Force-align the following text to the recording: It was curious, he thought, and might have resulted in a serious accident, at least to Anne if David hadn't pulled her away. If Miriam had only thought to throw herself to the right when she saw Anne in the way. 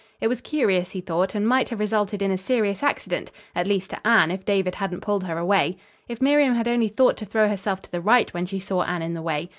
It 0.19 0.29
was 0.29 0.41
curious, 0.41 0.89
he 0.89 0.99
thought, 0.99 1.35
and 1.35 1.47
might 1.47 1.69
have 1.69 1.79
resulted 1.79 2.23
in 2.23 2.31
a 2.31 2.35
serious 2.35 2.81
accident, 2.81 3.31
at 3.53 3.67
least 3.67 3.91
to 3.91 3.99
Anne 4.07 4.31
if 4.31 4.43
David 4.43 4.73
hadn't 4.73 5.01
pulled 5.01 5.25
her 5.25 5.37
away. 5.37 5.77
If 6.07 6.23
Miriam 6.23 6.55
had 6.55 6.67
only 6.67 6.87
thought 6.87 7.17
to 7.17 7.25
throw 7.27 7.47
herself 7.47 7.83
to 7.83 7.91
the 7.91 8.01
right 8.01 8.33
when 8.33 8.47
she 8.47 8.59
saw 8.59 8.81
Anne 8.81 9.03
in 9.03 9.13
the 9.13 9.21
way. 9.21 9.49